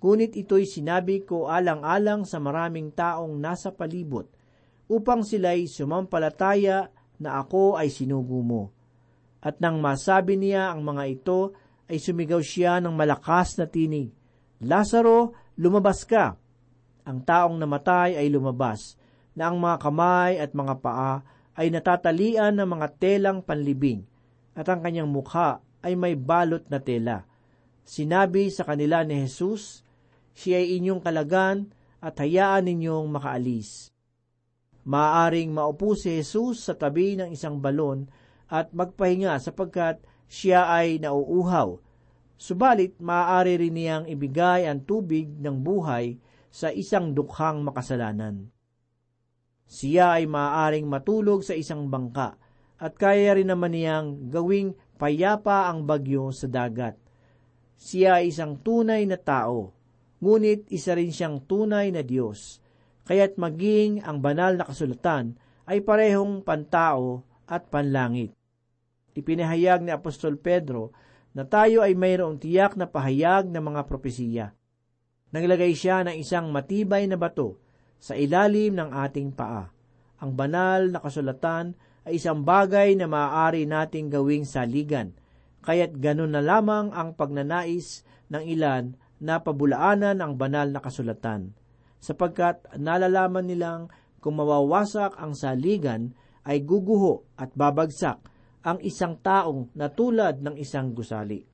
Ngunit 0.04 0.36
ito'y 0.36 0.68
sinabi 0.68 1.24
ko 1.24 1.48
alang-alang 1.48 2.28
sa 2.28 2.36
maraming 2.36 2.92
taong 2.92 3.40
nasa 3.40 3.72
palibot, 3.72 4.28
upang 4.90 5.24
sila'y 5.24 5.68
sumampalataya 5.70 6.92
na 7.20 7.40
ako 7.40 7.80
ay 7.80 7.88
sinugo 7.88 8.40
mo. 8.44 8.62
At 9.44 9.60
nang 9.60 9.80
masabi 9.80 10.40
niya 10.40 10.72
ang 10.72 10.84
mga 10.84 11.04
ito, 11.08 11.40
ay 11.84 12.00
sumigaw 12.00 12.40
siya 12.40 12.80
ng 12.80 12.96
malakas 12.96 13.60
na 13.60 13.68
tinig, 13.68 14.08
Lazaro, 14.64 15.36
lumabas 15.60 16.08
ka! 16.08 16.32
Ang 17.04 17.20
taong 17.20 17.60
namatay 17.60 18.16
ay 18.16 18.32
lumabas, 18.32 18.96
na 19.36 19.52
ang 19.52 19.60
mga 19.60 19.76
kamay 19.84 20.40
at 20.40 20.56
mga 20.56 20.74
paa 20.80 21.20
ay 21.54 21.68
natatalian 21.68 22.56
ng 22.56 22.68
mga 22.68 22.86
telang 22.96 23.38
panlibing, 23.44 24.08
at 24.56 24.64
ang 24.72 24.80
kanyang 24.80 25.10
mukha 25.12 25.60
ay 25.84 25.92
may 25.92 26.16
balot 26.16 26.64
na 26.72 26.80
tela. 26.80 27.28
Sinabi 27.84 28.48
sa 28.48 28.64
kanila 28.64 29.04
ni 29.04 29.20
Jesus, 29.20 29.84
siya 30.32 30.64
ay 30.64 30.80
inyong 30.80 31.04
kalagan 31.04 31.68
at 32.00 32.16
hayaan 32.16 32.64
ninyong 32.64 33.06
makaalis. 33.12 33.93
Maaring 34.84 35.48
maupo 35.48 35.96
si 35.96 36.20
Jesus 36.20 36.68
sa 36.68 36.76
tabi 36.76 37.16
ng 37.16 37.32
isang 37.32 37.56
balon 37.56 38.04
at 38.52 38.68
magpahinga 38.76 39.40
sapagkat 39.40 40.04
siya 40.28 40.68
ay 40.68 41.00
nauuhaw. 41.00 41.80
Subalit 42.36 43.00
maaari 43.00 43.56
rin 43.56 43.72
niyang 43.72 44.04
ibigay 44.04 44.68
ang 44.68 44.84
tubig 44.84 45.30
ng 45.40 45.64
buhay 45.64 46.20
sa 46.52 46.68
isang 46.68 47.16
dukhang 47.16 47.64
makasalanan. 47.64 48.52
Siya 49.64 50.20
ay 50.20 50.28
maaaring 50.28 50.84
matulog 50.84 51.40
sa 51.40 51.56
isang 51.56 51.88
bangka 51.88 52.36
at 52.76 52.92
kaya 53.00 53.40
rin 53.40 53.48
naman 53.48 53.72
niyang 53.72 54.28
gawing 54.28 54.76
payapa 55.00 55.72
ang 55.72 55.88
bagyo 55.88 56.28
sa 56.30 56.44
dagat. 56.44 57.00
Siya 57.80 58.20
ay 58.20 58.30
isang 58.30 58.60
tunay 58.60 59.08
na 59.08 59.16
tao, 59.16 59.72
ngunit 60.20 60.68
isa 60.68 60.92
rin 60.92 61.10
siyang 61.10 61.42
tunay 61.48 61.88
na 61.90 62.04
Diyos. 62.04 62.60
Kaya't 63.04 63.36
maging 63.36 64.00
ang 64.00 64.24
banal 64.24 64.56
na 64.56 64.64
kasulatan 64.64 65.36
ay 65.68 65.84
parehong 65.84 66.40
pantao 66.40 67.24
at 67.44 67.68
panlangit. 67.68 68.32
Ipinahayag 69.12 69.84
ni 69.84 69.92
Apostol 69.92 70.40
Pedro 70.40 70.90
na 71.36 71.44
tayo 71.44 71.84
ay 71.84 71.92
mayroong 71.92 72.40
tiyak 72.40 72.78
na 72.80 72.88
pahayag 72.88 73.50
ng 73.50 73.60
mga 73.60 73.82
propesiya. 73.84 74.46
Naglagay 75.34 75.74
siya 75.74 76.06
ng 76.06 76.16
isang 76.16 76.48
matibay 76.54 77.04
na 77.10 77.18
bato 77.18 77.58
sa 77.98 78.14
ilalim 78.14 78.78
ng 78.78 78.90
ating 78.94 79.34
paa. 79.34 79.68
Ang 80.22 80.32
banal 80.38 80.94
na 80.94 81.02
kasulatan 81.02 81.74
ay 82.06 82.20
isang 82.20 82.44
bagay 82.46 82.94
na 82.94 83.10
maaari 83.10 83.66
nating 83.66 84.12
gawing 84.12 84.46
saligan, 84.46 85.16
kaya't 85.64 85.96
ganun 85.98 86.36
na 86.36 86.44
lamang 86.44 86.92
ang 86.92 87.16
pagnanais 87.16 88.04
ng 88.28 88.44
ilan 88.44 88.94
na 89.18 89.40
pabulaanan 89.40 90.20
ang 90.20 90.36
banal 90.36 90.68
na 90.68 90.84
kasulatan, 90.84 91.56
sapagkat 92.04 92.68
nalalaman 92.76 93.48
nilang 93.48 93.88
kung 94.20 94.36
mawawasak 94.36 95.16
ang 95.16 95.32
saligan 95.32 96.12
ay 96.44 96.60
guguho 96.60 97.24
at 97.40 97.48
babagsak 97.56 98.20
ang 98.60 98.76
isang 98.84 99.16
taong 99.16 99.72
na 99.72 99.88
tulad 99.88 100.44
ng 100.44 100.60
isang 100.60 100.92
gusali. 100.92 101.48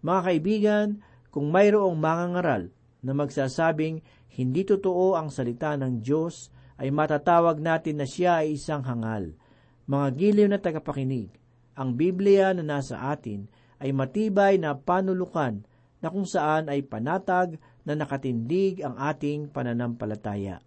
Mga 0.00 0.20
kaibigan, 0.24 0.88
kung 1.28 1.52
mayroong 1.52 1.96
mangangaral 2.00 2.72
na 3.04 3.12
magsasabing 3.12 4.00
hindi 4.32 4.64
totoo 4.64 5.16
ang 5.16 5.28
salita 5.28 5.76
ng 5.76 6.00
Diyos, 6.00 6.48
ay 6.80 6.88
matatawag 6.88 7.60
natin 7.60 8.00
na 8.00 8.08
siya 8.08 8.40
ay 8.40 8.56
isang 8.56 8.80
hangal. 8.88 9.36
Mga 9.84 10.08
giliw 10.16 10.48
na 10.48 10.56
tagapakinig, 10.56 11.28
ang 11.76 11.92
Biblia 11.92 12.56
na 12.56 12.64
nasa 12.64 13.12
atin 13.12 13.44
ay 13.80 13.92
matibay 13.92 14.56
na 14.56 14.76
panulukan 14.76 15.64
na 16.00 16.08
kung 16.08 16.24
saan 16.24 16.72
ay 16.72 16.84
panatag 16.84 17.60
na 17.84 17.92
nakatindig 17.96 18.80
ang 18.80 18.96
ating 18.96 19.48
pananampalataya. 19.52 20.60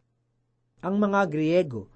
Ang 0.81 0.95
mga 1.01 1.21
Griego 1.29 1.89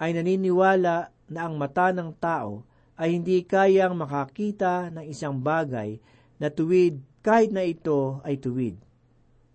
ay 0.00 0.16
naniniwala 0.16 1.12
na 1.32 1.40
ang 1.44 1.56
mata 1.56 1.92
ng 1.92 2.12
tao 2.20 2.64
ay 3.00 3.16
hindi 3.16 3.40
kayang 3.42 3.96
makakita 3.96 4.92
ng 4.92 5.04
isang 5.08 5.40
bagay 5.40 5.96
na 6.36 6.52
tuwid 6.52 7.00
kahit 7.24 7.54
na 7.54 7.64
ito 7.64 8.20
ay 8.26 8.36
tuwid. 8.36 8.76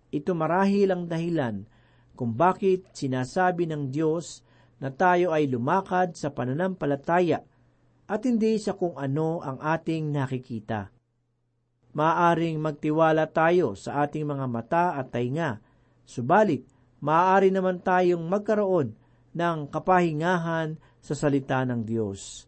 Ito 0.08 0.32
marahil 0.32 0.88
ang 0.88 1.04
dahilan 1.04 1.68
kung 2.18 2.34
bakit 2.34 2.90
sinasabi 2.96 3.68
ng 3.68 3.92
Diyos 3.92 4.42
na 4.82 4.90
tayo 4.90 5.30
ay 5.30 5.46
lumakad 5.46 6.16
sa 6.16 6.32
pananampalataya 6.32 7.44
at 8.08 8.20
hindi 8.24 8.56
sa 8.56 8.72
kung 8.72 8.96
ano 8.96 9.44
ang 9.44 9.60
ating 9.60 10.10
nakikita. 10.10 10.88
Maaring 11.98 12.62
magtiwala 12.62 13.26
tayo 13.26 13.74
sa 13.74 14.06
ating 14.06 14.22
mga 14.22 14.46
mata 14.46 14.94
at 14.94 15.10
tainga, 15.10 15.58
subalit 16.06 16.62
maaari 17.02 17.50
naman 17.50 17.82
tayong 17.82 18.22
magkaroon 18.22 18.94
ng 19.34 19.58
kapahingahan 19.66 20.78
sa 21.02 21.18
salita 21.18 21.66
ng 21.66 21.82
Diyos. 21.82 22.46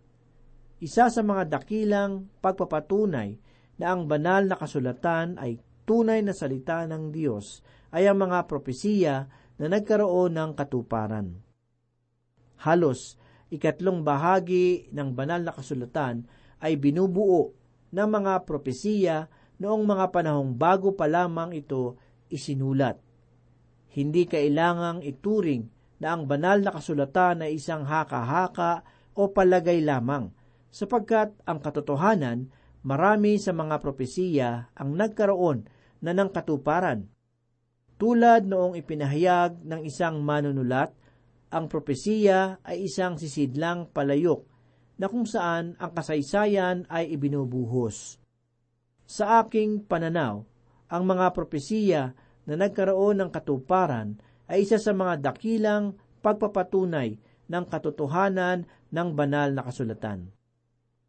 Isa 0.78 1.10
sa 1.10 1.22
mga 1.26 1.50
dakilang 1.50 2.30
pagpapatunay 2.38 3.42
na 3.82 3.90
ang 3.90 4.06
banal 4.06 4.46
na 4.46 4.54
kasulatan 4.54 5.34
ay 5.42 5.58
tunay 5.82 6.22
na 6.22 6.30
salita 6.30 6.86
ng 6.86 7.10
Diyos 7.10 7.58
ay 7.90 8.06
ang 8.06 8.22
mga 8.22 8.46
propesiya 8.46 9.26
na 9.58 9.66
nagkaroon 9.66 10.30
ng 10.30 10.50
katuparan. 10.54 11.26
Halos 12.62 13.18
ikatlong 13.50 14.06
bahagi 14.06 14.94
ng 14.94 15.10
banal 15.10 15.42
na 15.42 15.50
kasulatan 15.50 16.22
ay 16.62 16.78
binubuo 16.78 17.50
ng 17.90 18.08
mga 18.08 18.46
propesiya 18.46 19.26
noong 19.60 19.84
mga 19.84 20.10
panahong 20.10 20.56
bago 20.56 20.96
pa 20.96 21.06
lamang 21.06 21.52
ito 21.52 22.00
isinulat. 22.32 22.96
Hindi 23.92 24.24
kailangang 24.24 25.04
ituring 25.04 25.68
na 26.00 26.16
ang 26.16 26.24
banal 26.24 26.64
na 26.64 26.72
kasulatan 26.72 27.44
ay 27.44 27.60
isang 27.60 27.84
haka-haka 27.84 28.82
o 29.12 29.28
palagay 29.28 29.84
lamang, 29.84 30.32
sapagkat 30.72 31.36
ang 31.44 31.60
katotohanan, 31.60 32.48
marami 32.80 33.36
sa 33.36 33.52
mga 33.52 33.76
propesiya 33.84 34.72
ang 34.72 34.96
nagkaroon 34.96 35.68
na 36.00 36.16
ng 36.16 36.30
katuparan. 36.32 37.04
Tulad 38.00 38.48
noong 38.48 38.80
ipinahayag 38.80 39.60
ng 39.60 39.84
isang 39.84 40.24
manunulat, 40.24 40.96
ang 41.52 41.68
propesiya 41.68 42.62
ay 42.64 42.88
isang 42.88 43.20
sisidlang 43.20 43.90
palayok 43.92 44.46
na 44.96 45.10
kung 45.10 45.28
saan 45.28 45.76
ang 45.76 45.92
kasaysayan 45.92 46.88
ay 46.88 47.12
ibinubuhos. 47.12 48.19
Sa 49.10 49.42
aking 49.42 49.90
pananaw, 49.90 50.46
ang 50.86 51.02
mga 51.02 51.34
propesiya 51.34 52.14
na 52.46 52.54
nagkaroon 52.54 53.18
ng 53.18 53.30
katuparan 53.34 54.14
ay 54.46 54.62
isa 54.62 54.78
sa 54.78 54.94
mga 54.94 55.18
dakilang 55.18 55.98
pagpapatunay 56.22 57.18
ng 57.50 57.64
katotohanan 57.66 58.70
ng 58.94 59.08
banal 59.10 59.50
na 59.50 59.66
kasulatan. 59.66 60.30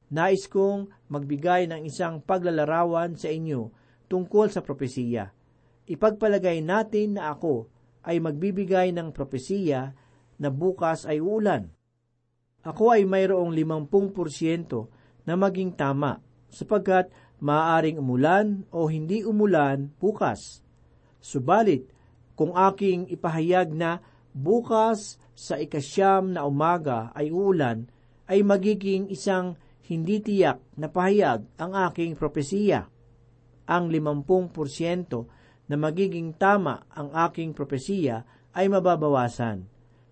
Nais 0.09 0.49
kong 0.49 0.89
magbigay 1.13 1.69
ng 1.69 1.85
isang 1.85 2.25
paglalarawan 2.25 3.13
sa 3.21 3.29
inyo 3.29 3.69
tungkol 4.09 4.49
sa 4.49 4.65
propesiya. 4.65 5.29
Ipagpalagay 5.85 6.57
natin 6.65 7.21
na 7.21 7.29
ako 7.29 7.69
ay 8.01 8.17
magbibigay 8.17 8.89
ng 8.97 9.13
propesiya 9.13 9.93
na 10.41 10.49
bukas 10.49 11.05
ay 11.05 11.21
uulan. 11.21 11.69
Ako 12.65 12.97
ay 12.97 13.05
mayroong 13.05 13.53
limampung 13.53 14.09
porsyento 14.09 14.89
na 15.21 15.37
maging 15.37 15.77
tama 15.77 16.17
sapagkat 16.51 17.07
maaaring 17.41 17.97
umulan 17.97 18.63
o 18.69 18.85
hindi 18.85 19.25
umulan 19.25 19.89
bukas. 19.97 20.61
Subalit, 21.17 21.89
kung 22.37 22.53
aking 22.53 23.09
ipahayag 23.09 23.73
na 23.73 23.99
bukas 24.31 25.17
sa 25.35 25.57
ikasyam 25.57 26.31
na 26.31 26.45
umaga 26.45 27.09
ay 27.17 27.33
uulan, 27.33 27.89
ay 28.29 28.45
magiging 28.45 29.11
isang 29.11 29.59
hindi 29.91 30.23
tiyak 30.23 30.63
na 30.79 30.87
pahayag 30.87 31.43
ang 31.59 31.75
aking 31.91 32.15
propesiya. 32.15 32.87
Ang 33.67 33.91
limampung 33.91 34.47
porsyento 34.53 35.27
na 35.67 35.75
magiging 35.75 36.37
tama 36.37 36.87
ang 36.93 37.11
aking 37.11 37.51
propesiya 37.51 38.23
ay 38.55 38.71
mababawasan 38.71 39.71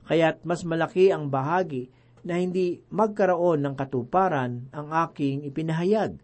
kaya't 0.09 0.41
mas 0.41 0.65
malaki 0.65 1.13
ang 1.13 1.29
bahagi 1.29 1.93
na 2.25 2.41
hindi 2.41 2.81
magkaroon 2.89 3.61
ng 3.61 3.75
katuparan 3.77 4.73
ang 4.73 4.89
aking 5.05 5.45
ipinahayag. 5.45 6.17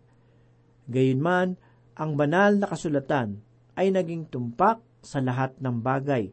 Gayunman, 0.86 1.58
ang 1.96 2.12
banal 2.20 2.60
na 2.60 2.68
kasulatan 2.70 3.42
ay 3.74 3.90
naging 3.90 4.30
tumpak 4.30 4.84
sa 5.02 5.22
lahat 5.22 5.56
ng 5.62 5.82
bagay. 5.82 6.30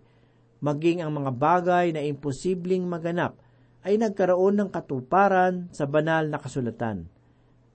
Maging 0.62 1.03
ang 1.03 1.12
mga 1.12 1.33
bagay 1.35 1.87
na 1.93 2.03
imposibleng 2.05 2.87
maganap 2.87 3.38
ay 3.83 3.99
nagkaroon 3.99 4.62
ng 4.62 4.69
katuparan 4.71 5.71
sa 5.75 5.91
banal 5.91 6.31
na 6.31 6.38
kasulatan. 6.38 7.11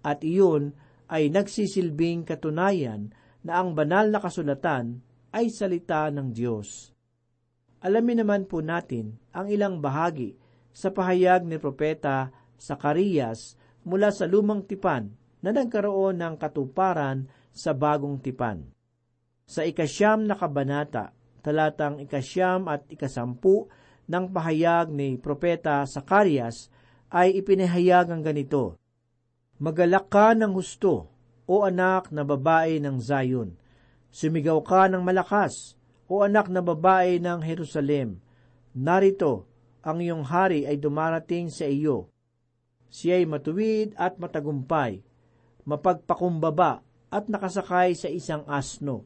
At 0.03 0.23
iyon 0.23 0.71
ay 1.11 1.27
nagsisilbing 1.31 2.23
katunayan 2.23 3.11
na 3.43 3.59
ang 3.59 3.75
banal 3.75 4.07
na 4.07 4.19
kasulatan 4.23 5.03
ay 5.35 5.51
salita 5.51 6.07
ng 6.11 6.31
Diyos. 6.31 6.95
Alamin 7.83 8.23
naman 8.23 8.47
po 8.47 8.63
natin 8.63 9.19
ang 9.35 9.51
ilang 9.51 9.83
bahagi 9.83 10.33
sa 10.71 10.89
pahayag 10.89 11.45
ni 11.45 11.59
Propeta 11.59 12.31
Sakarias 12.57 13.53
mula 13.85 14.09
sa 14.09 14.25
lumang 14.25 14.65
tipan 14.65 15.13
na 15.41 15.53
nagkaroon 15.53 16.17
ng 16.17 16.35
katuparan 16.37 17.29
sa 17.53 17.73
bagong 17.73 18.21
tipan. 18.21 18.65
Sa 19.47 19.63
ikasyam 19.63 20.27
na 20.27 20.35
kabanata, 20.35 21.15
talatang 21.39 22.03
ikasyam 22.03 22.67
at 22.67 22.83
ikasampu 22.91 23.71
ng 24.07 24.25
pahayag 24.31 24.91
ni 24.91 25.15
Propeta 25.15 25.83
Sakarias 25.87 26.67
ay 27.07 27.39
ipinahayag 27.39 28.11
ang 28.11 28.21
ganito, 28.23 28.75
Magalak 29.57 30.11
ka 30.13 30.37
ng 30.37 30.53
husto, 30.53 31.09
o 31.47 31.63
anak 31.63 32.11
na 32.11 32.27
babae 32.27 32.77
ng 32.77 32.99
Zion. 32.99 33.55
Sumigaw 34.11 34.59
ka 34.61 34.91
ng 34.91 35.01
malakas, 35.01 35.79
o 36.05 36.21
anak 36.21 36.51
na 36.51 36.59
babae 36.59 37.17
ng 37.17 37.39
Jerusalem, 37.41 38.19
narito, 38.75 39.47
ang 39.81 40.03
iyong 40.03 40.27
hari 40.27 40.67
ay 40.67 40.75
dumarating 40.75 41.47
sa 41.47 41.63
iyo. 41.63 42.11
Siya 42.91 43.23
ay 43.23 43.25
matuwid 43.25 43.95
at 43.95 44.19
matagumpay, 44.19 45.06
mapagpakumbaba 45.67 46.79
at 47.11 47.27
nakasakay 47.27 47.91
sa 47.93 48.07
isang 48.07 48.47
asno, 48.47 49.03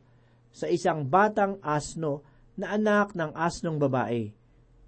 sa 0.53 0.69
isang 0.69 1.09
batang 1.09 1.57
asno 1.65 2.21
na 2.53 2.77
anak 2.77 3.17
ng 3.17 3.33
asnong 3.33 3.81
babae. 3.81 4.29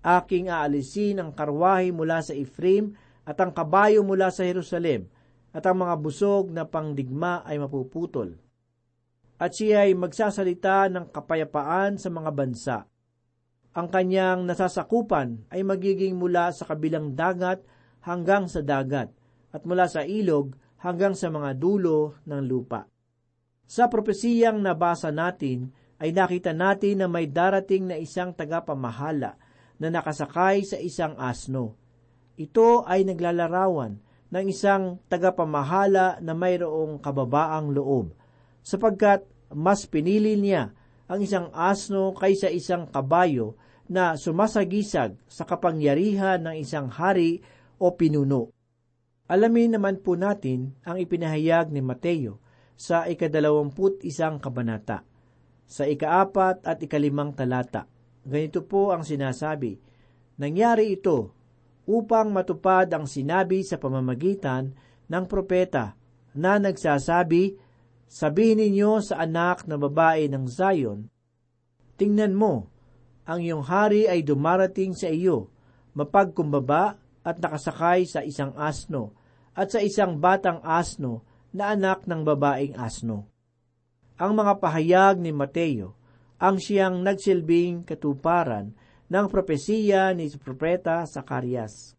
Aking 0.06 0.54
aalisin 0.54 1.18
ang 1.18 1.34
karwahe 1.34 1.90
mula 1.90 2.22
sa 2.22 2.38
Ephraim 2.38 2.94
at 3.26 3.40
ang 3.42 3.50
kabayo 3.50 4.06
mula 4.06 4.30
sa 4.30 4.46
Jerusalem, 4.46 5.10
at 5.54 5.66
ang 5.66 5.82
mga 5.82 5.96
busog 6.02 6.50
na 6.54 6.66
pangdigma 6.66 7.46
ay 7.46 7.62
mapuputol 7.62 8.44
at 9.44 9.52
siya 9.52 9.84
ay 9.84 9.92
magsasalita 9.98 10.88
ng 10.88 11.12
kapayapaan 11.12 12.00
sa 12.00 12.08
mga 12.08 12.32
bansa. 12.32 12.78
Ang 13.76 13.92
kanyang 13.92 14.48
nasasakupan 14.48 15.52
ay 15.52 15.68
magiging 15.68 16.16
mula 16.16 16.54
sa 16.56 16.64
kabilang 16.70 17.12
dagat 17.12 17.60
hanggang 18.08 18.48
sa 18.48 18.64
dagat, 18.64 19.12
at 19.52 19.62
mula 19.68 19.92
sa 19.92 20.08
ilog 20.08 20.56
hanggang 20.84 21.16
sa 21.16 21.32
mga 21.32 21.56
dulo 21.56 22.20
ng 22.28 22.44
lupa. 22.44 22.84
Sa 23.64 23.88
propesiyang 23.88 24.60
nabasa 24.60 25.10
natin, 25.10 25.72
ay 26.04 26.12
nakita 26.12 26.52
natin 26.52 27.00
na 27.00 27.08
may 27.08 27.32
darating 27.32 27.88
na 27.88 27.96
isang 27.96 28.36
tagapamahala 28.36 29.40
na 29.80 29.88
nakasakay 29.88 30.68
sa 30.68 30.76
isang 30.76 31.16
asno. 31.16 31.80
Ito 32.36 32.84
ay 32.84 33.08
naglalarawan 33.08 34.04
ng 34.30 34.46
isang 34.52 35.00
tagapamahala 35.08 36.20
na 36.20 36.34
mayroong 36.36 37.00
kababaang 37.00 37.72
loob, 37.72 38.12
sapagkat 38.66 39.24
mas 39.54 39.86
pinili 39.88 40.36
niya 40.36 40.74
ang 41.08 41.20
isang 41.22 41.54
asno 41.54 42.12
kaysa 42.18 42.50
isang 42.50 42.90
kabayo 42.90 43.56
na 43.86 44.16
sumasagisag 44.18 45.20
sa 45.30 45.44
kapangyarihan 45.46 46.42
ng 46.42 46.56
isang 46.58 46.90
hari 46.90 47.44
o 47.78 47.94
pinuno. 47.94 48.53
Alamin 49.34 49.74
naman 49.74 49.98
po 49.98 50.14
natin 50.14 50.78
ang 50.86 51.02
ipinahayag 51.02 51.74
ni 51.74 51.82
Mateo 51.82 52.38
sa 52.78 53.10
ikadalawamput 53.10 54.06
isang 54.06 54.38
kabanata, 54.38 55.02
sa 55.66 55.90
ikaapat 55.90 56.62
at 56.62 56.78
ikalimang 56.86 57.34
talata. 57.34 57.90
Ganito 58.22 58.62
po 58.62 58.94
ang 58.94 59.02
sinasabi, 59.02 59.82
Nangyari 60.38 60.94
ito 60.94 61.34
upang 61.90 62.30
matupad 62.30 62.86
ang 62.94 63.10
sinabi 63.10 63.66
sa 63.66 63.82
pamamagitan 63.82 64.70
ng 65.10 65.26
propeta 65.26 65.98
na 66.38 66.62
nagsasabi, 66.62 67.58
Sabihin 68.06 68.62
ninyo 68.62 69.02
sa 69.02 69.26
anak 69.26 69.66
na 69.66 69.82
babae 69.82 70.30
ng 70.30 70.46
Zion, 70.46 71.10
Tingnan 71.98 72.38
mo, 72.38 72.70
ang 73.26 73.42
iyong 73.42 73.66
hari 73.66 74.06
ay 74.06 74.22
dumarating 74.22 74.94
sa 74.94 75.10
iyo, 75.10 75.50
mapagkumbaba 75.98 77.02
at 77.26 77.42
nakasakay 77.42 78.06
sa 78.06 78.22
isang 78.22 78.54
asno, 78.54 79.23
at 79.54 79.74
sa 79.74 79.80
isang 79.82 80.18
batang 80.18 80.62
asno 80.66 81.22
na 81.54 81.74
anak 81.74 82.10
ng 82.10 82.22
babaeng 82.26 82.74
asno. 82.78 83.30
Ang 84.18 84.38
mga 84.38 84.62
pahayag 84.62 85.16
ni 85.22 85.34
Mateo 85.34 85.98
ang 86.42 86.60
siyang 86.60 87.00
nagsilbing 87.06 87.88
katuparan 87.88 88.76
ng 89.08 89.26
propesiya 89.30 90.12
ni 90.12 90.28
Propeta 90.36 91.06
Sakarias. 91.06 91.96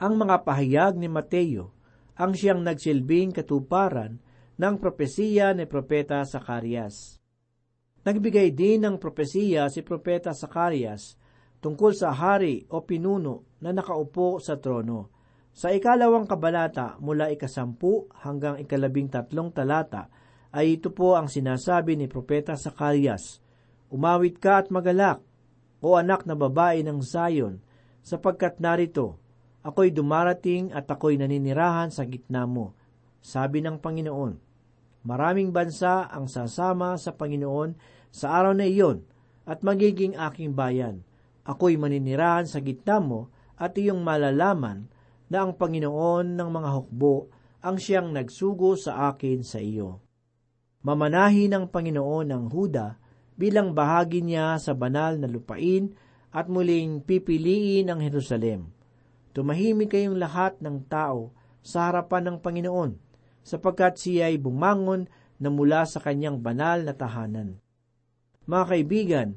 Ang 0.00 0.16
mga 0.16 0.42
pahayag 0.42 0.96
ni 0.96 1.06
Mateo 1.06 1.76
ang 2.16 2.36
siyang 2.36 2.60
nagsilbing 2.60 3.32
katuparan 3.32 4.20
ng 4.60 4.74
propesiya 4.76 5.56
ni 5.56 5.64
Propeta 5.64 6.20
Sakarias. 6.24 7.16
Nagbigay 8.04 8.52
din 8.52 8.84
ng 8.84 8.96
propesiya 8.96 9.68
si 9.68 9.84
Propeta 9.84 10.32
Sakarias 10.32 11.16
tungkol 11.60 11.92
sa 11.92 12.12
hari 12.12 12.64
o 12.72 12.84
pinuno 12.84 13.56
na 13.60 13.72
nakaupo 13.72 14.40
sa 14.40 14.56
trono. 14.56 15.19
Sa 15.50 15.74
ikalawang 15.74 16.30
kabalata 16.30 16.96
mula 17.02 17.28
ikasampu 17.34 18.06
hanggang 18.22 18.56
ikalabing 18.62 19.10
tatlong 19.10 19.50
talata 19.50 20.06
ay 20.50 20.78
ito 20.78 20.90
po 20.90 21.14
ang 21.14 21.30
sinasabi 21.30 21.94
ni 21.94 22.06
Propeta 22.10 22.58
Sakarias, 22.58 23.38
Umawit 23.90 24.38
ka 24.38 24.62
at 24.62 24.70
magalak, 24.70 25.18
o 25.82 25.98
anak 25.98 26.22
na 26.22 26.38
babae 26.38 26.86
ng 26.86 27.02
Zion, 27.02 27.58
sapagkat 28.06 28.62
narito, 28.62 29.18
ako'y 29.66 29.90
dumarating 29.90 30.70
at 30.70 30.86
ako'y 30.86 31.18
naninirahan 31.18 31.90
sa 31.90 32.06
gitna 32.06 32.46
mo. 32.46 32.78
Sabi 33.18 33.60
ng 33.60 33.82
Panginoon, 33.82 34.50
Maraming 35.00 35.48
bansa 35.48 36.12
ang 36.12 36.28
sasama 36.28 37.00
sa 37.00 37.16
Panginoon 37.16 37.72
sa 38.12 38.36
araw 38.36 38.52
na 38.52 38.68
iyon 38.68 39.00
at 39.48 39.64
magiging 39.64 40.12
aking 40.12 40.52
bayan. 40.52 41.00
Ako'y 41.48 41.80
maninirahan 41.80 42.44
sa 42.44 42.60
gitna 42.60 43.00
mo 43.00 43.32
at 43.56 43.72
iyong 43.80 44.04
malalaman 44.04 44.92
na 45.30 45.46
ang 45.46 45.54
Panginoon 45.54 46.34
ng 46.34 46.48
mga 46.50 46.70
hukbo 46.74 47.30
ang 47.62 47.78
siyang 47.78 48.10
nagsugo 48.10 48.74
sa 48.74 49.08
akin 49.14 49.46
sa 49.46 49.62
iyo. 49.62 50.02
Mamanahi 50.82 51.46
ng 51.46 51.70
Panginoon 51.70 52.26
ng 52.32 52.44
Huda 52.50 52.98
bilang 53.38 53.72
bahagi 53.72 54.24
niya 54.24 54.56
sa 54.58 54.74
banal 54.74 55.16
na 55.16 55.28
lupain 55.28 55.92
at 56.34 56.50
muling 56.50 57.04
pipiliin 57.04 57.88
ang 57.88 58.00
Jerusalem. 58.02 58.72
Tumahimik 59.30 59.94
kayong 59.94 60.18
lahat 60.18 60.58
ng 60.58 60.88
tao 60.90 61.30
sa 61.62 61.88
harapan 61.88 62.32
ng 62.32 62.36
Panginoon 62.42 62.92
sapagkat 63.44 64.00
siya 64.00 64.32
ay 64.32 64.40
bumangon 64.40 65.06
na 65.40 65.48
mula 65.48 65.86
sa 65.88 66.02
kanyang 66.02 66.40
banal 66.40 66.84
na 66.84 66.92
tahanan. 66.92 67.56
Mga 68.44 68.64
kaibigan, 68.66 69.28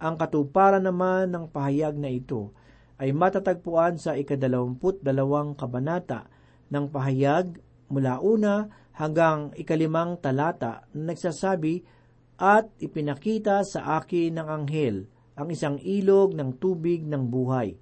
ang 0.00 0.16
katuparan 0.16 0.84
naman 0.84 1.28
ng 1.28 1.44
pahayag 1.52 1.96
na 1.96 2.08
ito 2.08 2.56
ay 3.00 3.16
matatagpuan 3.16 3.96
sa 3.96 4.12
ikadalawamput 4.12 5.00
dalawang 5.00 5.56
kabanata 5.56 6.28
ng 6.68 6.92
pahayag 6.92 7.56
mula 7.88 8.20
una 8.20 8.68
hanggang 8.92 9.56
ikalimang 9.56 10.20
talata 10.20 10.84
na 10.92 11.16
nagsasabi, 11.16 11.98
At 12.40 12.72
ipinakita 12.80 13.60
sa 13.68 14.00
akin 14.00 14.40
ng 14.40 14.48
anghel 14.48 15.04
ang 15.36 15.52
isang 15.52 15.76
ilog 15.80 16.32
ng 16.32 16.56
tubig 16.56 17.04
ng 17.04 17.28
buhay, 17.28 17.76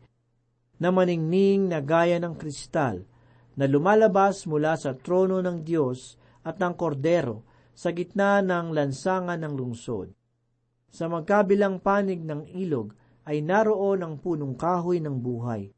na 0.83 0.91
maningning 0.91 1.71
na 1.71 1.79
gaya 1.79 2.19
ng 2.19 2.35
kristal, 2.35 3.07
na 3.55 3.71
lumalabas 3.71 4.47
mula 4.51 4.75
sa 4.75 4.99
trono 4.99 5.39
ng 5.43 5.63
Diyos 5.63 6.19
at 6.43 6.59
ng 6.59 6.75
Kordero 6.75 7.47
sa 7.71 7.95
gitna 7.95 8.43
ng 8.43 8.75
lansangan 8.75 9.39
ng 9.47 9.55
lungsod. 9.55 10.11
Sa 10.91 11.07
magkabilang 11.07 11.79
panig 11.79 12.19
ng 12.23 12.51
ilog 12.51 12.95
ay 13.29 13.45
naroon 13.45 14.01
ang 14.01 14.15
punong 14.17 14.57
kahoy 14.57 15.05
ng 15.05 15.21
buhay, 15.21 15.69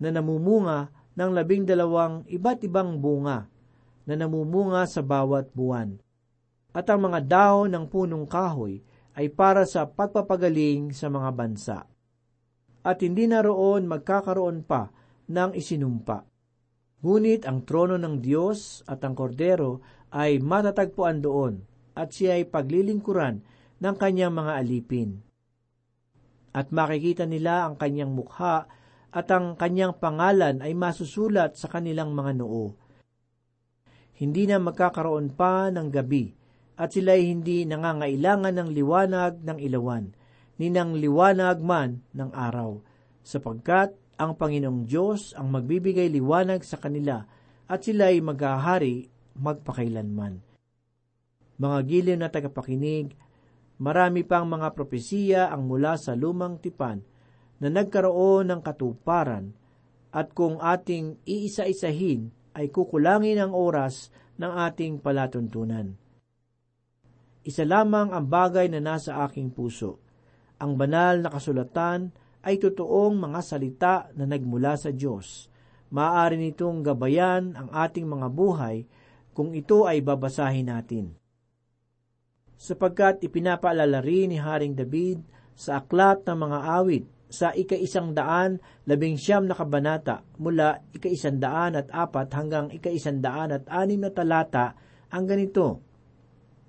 na 0.00 0.08
namumunga 0.08 0.88
ng 1.12 1.30
labing 1.36 1.68
dalawang 1.68 2.24
iba't 2.24 2.64
ibang 2.64 2.96
bunga, 2.96 3.44
na 4.08 4.14
namumunga 4.16 4.88
sa 4.88 5.04
bawat 5.04 5.52
buwan. 5.52 6.00
At 6.72 6.88
ang 6.88 7.04
mga 7.04 7.20
dahon 7.28 7.68
ng 7.76 7.84
punong 7.92 8.24
kahoy 8.24 8.80
ay 9.12 9.28
para 9.28 9.68
sa 9.68 9.84
pagpapagaling 9.84 10.96
sa 10.96 11.12
mga 11.12 11.30
bansa. 11.36 11.78
At 12.80 13.04
hindi 13.04 13.28
naroon 13.28 13.84
magkakaroon 13.84 14.64
pa 14.64 14.88
ng 15.28 15.52
isinumpa 15.52 16.30
Ngunit 17.00 17.48
ang 17.48 17.64
trono 17.64 17.96
ng 17.96 18.20
Diyos 18.20 18.84
at 18.84 19.00
ang 19.08 19.16
kordero 19.16 19.80
ay 20.12 20.36
matatagpuan 20.36 21.24
doon 21.24 21.64
at 21.96 22.12
siya 22.12 22.36
ay 22.36 22.44
paglilingkuran 22.44 23.40
ng 23.80 23.94
kanyang 23.96 24.36
mga 24.36 24.52
alipin. 24.60 25.24
At 26.50 26.74
makikita 26.74 27.26
nila 27.26 27.70
ang 27.70 27.78
kanyang 27.78 28.10
mukha 28.10 28.66
at 29.10 29.26
ang 29.30 29.54
kanyang 29.54 29.98
pangalan 29.98 30.62
ay 30.62 30.74
masusulat 30.74 31.58
sa 31.58 31.70
kanilang 31.70 32.14
mga 32.14 32.42
noo. 32.42 32.74
Hindi 34.18 34.46
na 34.50 34.60
magkakaroon 34.60 35.32
pa 35.34 35.70
ng 35.70 35.88
gabi 35.88 36.34
at 36.80 36.96
sila 36.96 37.16
ay 37.16 37.28
hindi 37.28 37.68
nangangailangan 37.68 38.56
ng 38.56 38.68
liwanag 38.72 39.32
ng 39.44 39.58
ilawan, 39.60 40.12
ni 40.60 40.68
ng 40.72 40.96
liwanag 40.96 41.60
man 41.60 42.04
ng 42.12 42.30
araw, 42.32 42.80
sapagkat 43.20 43.92
ang 44.20 44.36
Panginoong 44.36 44.84
Diyos 44.84 45.32
ang 45.36 45.48
magbibigay 45.48 46.12
liwanag 46.12 46.60
sa 46.64 46.76
kanila 46.76 47.24
at 47.64 47.80
sila 47.80 48.12
ay 48.12 48.20
maghahari 48.20 49.08
magpakailanman. 49.36 50.44
Mga 51.60 51.78
giliw 51.84 52.16
na 52.16 52.28
tagapakinig, 52.32 53.16
marami 53.80 54.28
pang 54.28 54.44
mga 54.44 54.76
propesiya 54.76 55.42
ang 55.48 55.64
mula 55.64 55.96
sa 55.96 56.12
lumang 56.12 56.60
tipan 56.60 57.00
na 57.60 57.68
nagkaroon 57.72 58.52
ng 58.52 58.60
katuparan 58.60 59.56
at 60.12 60.36
kung 60.36 60.60
ating 60.60 61.16
iisa-isahin 61.24 62.28
ay 62.52 62.68
kukulangin 62.68 63.40
ang 63.40 63.56
oras 63.56 64.12
ng 64.36 64.52
ating 64.68 65.00
palatuntunan. 65.00 65.96
Isa 67.40 67.64
lamang 67.64 68.12
ang 68.12 68.28
bagay 68.28 68.68
na 68.68 68.84
nasa 68.84 69.24
aking 69.24 69.48
puso, 69.48 69.96
ang 70.60 70.76
banal 70.76 71.24
na 71.24 71.32
kasulatan 71.32 72.12
ay 72.44 72.60
totoong 72.60 73.16
mga 73.16 73.40
salita 73.40 73.94
na 74.12 74.28
nagmula 74.28 74.76
sa 74.76 74.92
Diyos. 74.92 75.48
Maaari 75.88 76.36
nitong 76.36 76.84
gabayan 76.84 77.56
ang 77.56 77.68
ating 77.72 78.04
mga 78.04 78.28
buhay 78.28 78.84
kung 79.32 79.56
ito 79.56 79.88
ay 79.88 80.04
babasahin 80.04 80.68
natin. 80.68 81.19
Sapagkat 82.60 83.24
ipinapaalala 83.24 84.04
rin 84.04 84.36
ni 84.36 84.36
Haring 84.36 84.76
David 84.76 85.24
sa 85.56 85.80
aklat 85.80 86.28
ng 86.28 86.36
mga 86.36 86.58
awit 86.76 87.04
sa 87.32 87.56
ika-isang 87.56 88.12
daan 88.12 88.60
labing 88.84 89.16
siyam 89.16 89.48
na 89.48 89.56
kabanata 89.56 90.20
mula 90.36 90.84
ika-isang 90.92 91.40
daan 91.40 91.78
at 91.78 91.88
apat 91.88 92.28
hanggang 92.36 92.68
ika-isang 92.68 93.24
daan 93.24 93.56
at 93.56 93.64
anim 93.72 94.04
na 94.04 94.12
talata 94.12 94.76
ang 95.08 95.24
ganito. 95.24 95.80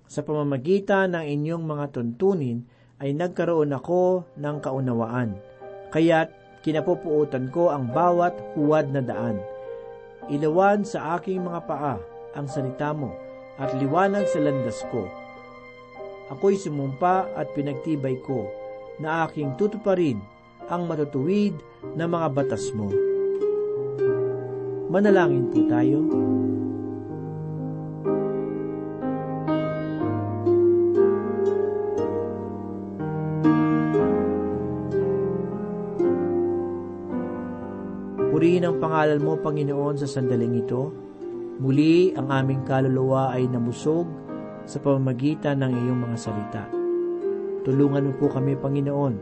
Sa 0.08 0.24
pamamagitan 0.24 1.12
ng 1.12 1.26
inyong 1.28 1.64
mga 1.68 1.86
tuntunin 1.92 2.64
ay 3.04 3.12
nagkaroon 3.12 3.76
ako 3.76 4.32
ng 4.40 4.58
kaunawaan 4.64 5.52
Kaya't 5.92 6.32
kinapupuutan 6.64 7.52
ko 7.52 7.68
ang 7.68 7.92
bawat 7.92 8.32
huwad 8.56 8.96
na 8.96 9.04
daan. 9.04 9.44
Ilawan 10.32 10.88
sa 10.88 11.20
aking 11.20 11.44
mga 11.44 11.68
paa 11.68 12.00
ang 12.32 12.48
salita 12.48 12.96
mo 12.96 13.12
at 13.60 13.76
liwanag 13.76 14.24
sa 14.32 14.40
landas 14.40 14.80
ko. 14.88 15.21
Ako'y 16.32 16.56
sumumpa 16.56 17.36
at 17.36 17.52
pinagtibay 17.52 18.16
ko 18.24 18.48
na 19.04 19.28
aking 19.28 19.52
tutuparin 19.60 20.24
ang 20.72 20.88
matutuwid 20.88 21.60
na 22.00 22.08
mga 22.08 22.32
batas 22.32 22.72
mo. 22.72 22.88
Manalangin 24.88 25.52
po 25.52 25.60
tayo. 25.68 26.00
Purihin 38.32 38.64
ang 38.64 38.80
pangalan 38.80 39.20
mo, 39.20 39.36
Panginoon, 39.36 40.00
sa 40.00 40.08
sandaling 40.08 40.64
ito. 40.64 40.96
Muli, 41.60 42.16
ang 42.16 42.32
aming 42.32 42.64
kaluluwa 42.64 43.36
ay 43.36 43.46
namusog 43.52 44.08
sa 44.66 44.78
pamamagitan 44.82 45.62
ng 45.62 45.72
iyong 45.72 46.00
mga 46.06 46.18
salita. 46.18 46.64
Tulungan 47.62 48.10
mo 48.10 48.14
po 48.18 48.30
kami, 48.30 48.58
Panginoon, 48.58 49.14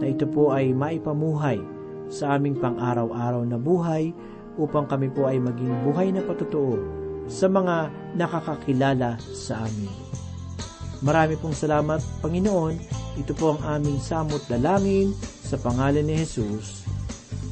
na 0.00 0.06
ito 0.08 0.24
po 0.24 0.50
ay 0.50 0.72
maipamuhay 0.72 1.60
sa 2.08 2.36
aming 2.36 2.56
pang-araw-araw 2.58 3.44
na 3.44 3.60
buhay 3.60 4.12
upang 4.56 4.86
kami 4.86 5.10
po 5.10 5.26
ay 5.26 5.38
maging 5.42 5.72
buhay 5.82 6.08
na 6.14 6.22
patutuo 6.22 6.78
sa 7.26 7.48
mga 7.48 7.90
nakakakilala 8.14 9.16
sa 9.32 9.64
amin. 9.64 9.90
Marami 11.04 11.36
pong 11.36 11.56
salamat, 11.56 12.00
Panginoon. 12.24 12.74
Ito 13.20 13.32
po 13.36 13.54
ang 13.54 13.60
aming 13.78 14.00
samot 14.00 14.42
dalangin 14.48 15.12
sa 15.20 15.60
pangalan 15.60 16.02
ni 16.02 16.16
Jesus. 16.24 16.88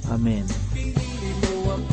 Amen. 0.08 0.48
Pinili 0.72 1.30
mo 1.44 1.76
ang 1.76 1.84